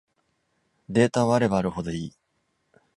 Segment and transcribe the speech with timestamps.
[0.89, 2.13] データはあればあるほどいい